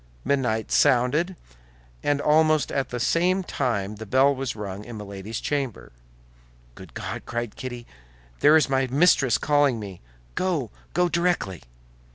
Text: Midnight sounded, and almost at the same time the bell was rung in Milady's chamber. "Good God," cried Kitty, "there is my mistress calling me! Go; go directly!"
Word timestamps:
Midnight 0.25 0.71
sounded, 0.71 1.35
and 2.01 2.19
almost 2.19 2.71
at 2.71 2.89
the 2.89 2.99
same 2.99 3.43
time 3.43 3.97
the 3.97 4.05
bell 4.07 4.33
was 4.33 4.55
rung 4.55 4.83
in 4.83 4.97
Milady's 4.97 5.39
chamber. 5.39 5.91
"Good 6.73 6.95
God," 6.95 7.27
cried 7.27 7.55
Kitty, 7.55 7.85
"there 8.39 8.57
is 8.57 8.67
my 8.67 8.87
mistress 8.87 9.37
calling 9.37 9.79
me! 9.79 10.01
Go; 10.33 10.71
go 10.95 11.07
directly!" 11.07 11.61